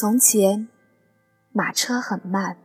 [0.00, 0.66] 从前，
[1.52, 2.56] 马车很慢，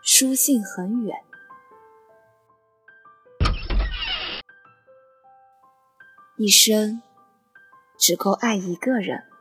[0.00, 1.24] 书信很远，
[6.36, 7.02] 一生
[7.98, 9.31] 只够爱一个人。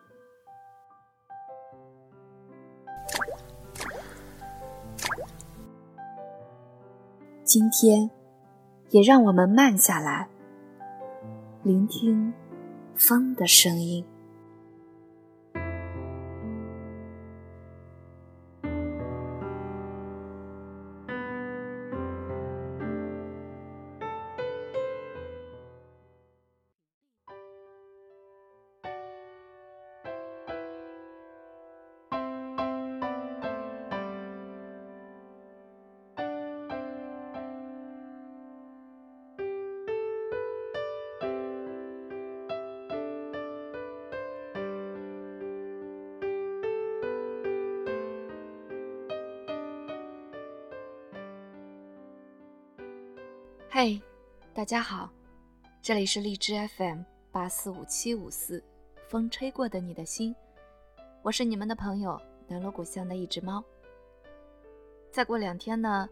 [7.53, 8.09] 今天，
[8.91, 10.29] 也让我们慢下来，
[11.63, 12.31] 聆听
[12.95, 14.05] 风的声音。
[53.73, 54.01] 嘿，
[54.53, 55.09] 大家好，
[55.81, 58.61] 这里是荔枝 FM 八四五七五四，
[59.07, 60.35] 风吹过的你的心，
[61.21, 63.63] 我是你们的朋友南锣鼓巷的一只猫。
[65.09, 66.09] 再过两天呢，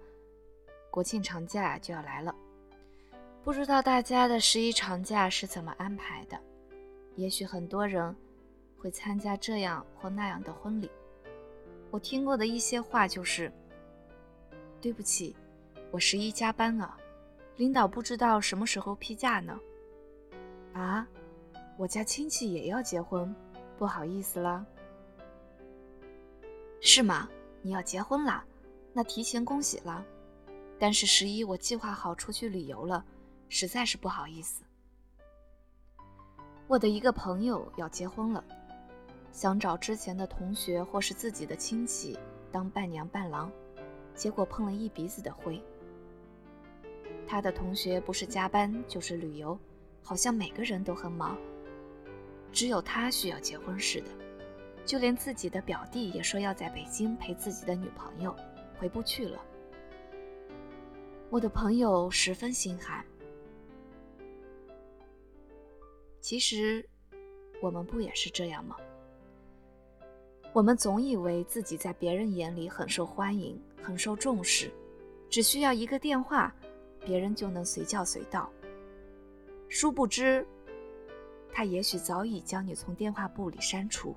[0.89, 2.33] 国庆长假就要来了，
[3.43, 6.39] 不知道大家的十一长假是怎么安排的？
[7.17, 8.16] 也许很多人
[8.77, 10.89] 会参加这样或那样的婚礼。
[11.91, 13.51] 我听过的一些话就是：
[14.79, 15.35] 对不起，
[15.91, 16.97] 我十一加班啊。
[17.59, 19.59] 领导不知道什么时候批假呢？
[20.71, 21.05] 啊，
[21.75, 23.35] 我家亲戚也要结婚，
[23.77, 24.66] 不好意思啦。
[26.79, 27.28] 是吗？
[27.61, 28.45] 你要结婚啦？
[28.94, 30.06] 那提前恭喜了。
[30.79, 33.03] 但是十一我计划好出去旅游了，
[33.50, 34.63] 实在是不好意思。
[36.66, 38.41] 我的一个朋友要结婚了，
[39.34, 42.17] 想找之前的同学或是自己的亲戚
[42.53, 43.51] 当伴娘伴郎，
[44.16, 45.61] 结果碰了一鼻子的灰。
[47.31, 49.56] 他的同学不是加班就是旅游，
[50.01, 51.38] 好像每个人都很忙，
[52.51, 54.07] 只有他需要结婚似的。
[54.84, 58.35] 就连自己的表弟也说要在北京陪自己的女朋友，
[58.79, 59.40] 回不去了。
[61.29, 63.06] 我的朋友十分心寒。
[66.19, 66.84] 其实，
[67.61, 68.75] 我们不也是这样吗？
[70.51, 74.72] 我们总以为自己在别人眼里很受欢迎、很受重视，
[75.29, 76.51] 只需要一个电话。
[77.05, 78.49] 别人就能随叫随到。
[79.67, 80.45] 殊不知，
[81.53, 84.15] 他也许早已将你从电话簿里删除。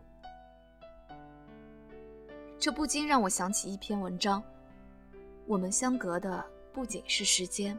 [2.59, 4.43] 这不禁让我想起一篇文章：
[5.47, 7.79] 我们相隔的不仅是时间，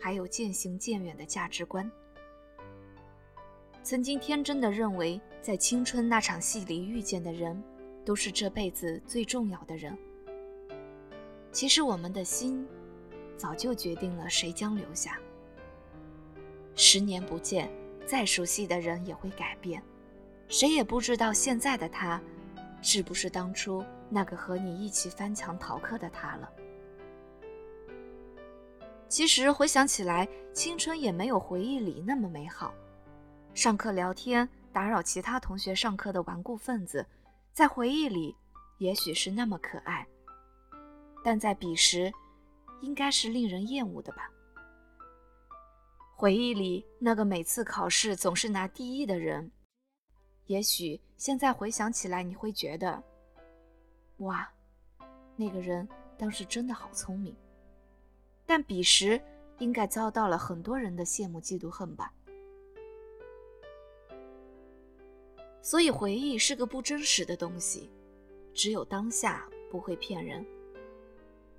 [0.00, 1.90] 还有渐行渐远的价值观。
[3.82, 7.62] 曾经天真的认为，在青春那场戏里遇见的人，
[8.04, 9.96] 都是这辈子最重要的人。
[11.52, 12.66] 其实我们的心。
[13.38, 15.18] 早就决定了谁将留下。
[16.74, 17.70] 十年不见，
[18.04, 19.82] 再熟悉的人也会改变，
[20.48, 22.20] 谁也不知道现在的他，
[22.82, 26.50] 是不是当初那个和你一起翻墙逃课的他了。
[29.08, 32.74] 其实回想起来，青春也没有回忆里那么美好。
[33.54, 37.06] 上课聊天，打扰其他同学上课的顽固分子，
[37.52, 38.36] 在回忆里
[38.78, 40.06] 也许是那么可爱，
[41.24, 42.12] 但在彼时。
[42.80, 44.30] 应该是令人厌恶的吧。
[46.16, 49.50] 回忆里那个每次考试总是拿第一的人，
[50.46, 53.02] 也许现在回想起来你会觉得，
[54.18, 54.50] 哇，
[55.36, 57.36] 那个人当时真的好聪明。
[58.44, 59.20] 但彼时
[59.58, 62.12] 应该遭到了很多人的羡慕、嫉妒、恨吧。
[65.60, 67.90] 所以回忆是个不真实的东西，
[68.54, 70.44] 只有当下不会骗人。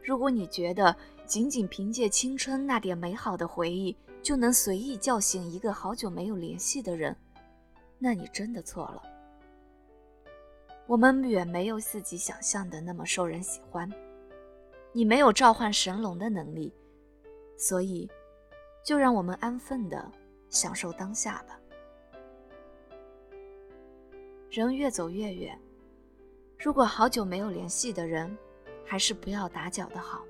[0.03, 7.15] 如果你觉得仅仅凭借青春那点美好的回忆就能随意叫醒一个好久没有联系的人，
[7.99, 9.03] 那你真的错了。
[10.87, 13.87] 我们远没有自己想象的那么受人喜欢，
[14.91, 16.73] 你没有召唤神龙的能力，
[17.57, 18.09] 所以
[18.83, 20.11] 就让我们安分的
[20.49, 21.59] 享受当下吧。
[24.49, 25.59] 人越走越远，
[26.57, 28.35] 如果好久没有联系的人。
[28.89, 30.23] 还是不要打搅的好，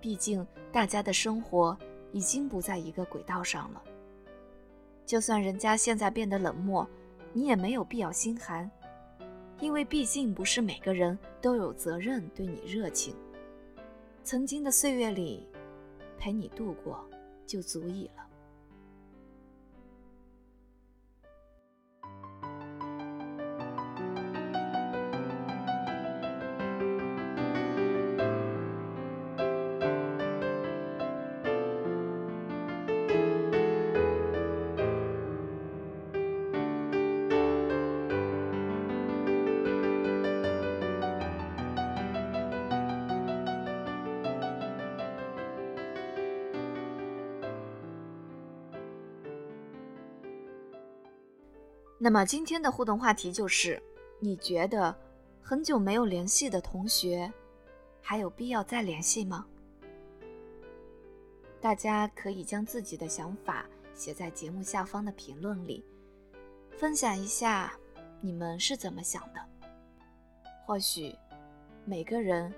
[0.00, 1.76] 毕竟大家的生活
[2.10, 3.82] 已经不在一个轨道上了。
[5.04, 6.88] 就算人家现在变得冷漠，
[7.30, 8.70] 你也没有必要心寒，
[9.60, 13.14] 因为毕竟不是每个人都有责任对你热情。
[14.24, 15.46] 曾经的岁月里，
[16.16, 17.06] 陪你度过
[17.46, 18.26] 就足矣了。
[52.04, 53.80] 那么今天的互动话题就是：
[54.18, 54.92] 你觉得
[55.40, 57.32] 很久没有联系的同学，
[58.00, 59.46] 还有必要再联系吗？
[61.60, 65.84] 大家可以将自己的想法写在节目下方的评论里，
[66.76, 67.72] 分享一下
[68.20, 69.40] 你们是怎么想的。
[70.66, 71.14] 或许
[71.84, 72.52] 每个人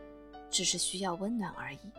[0.49, 1.93] 只是需要温暖而已。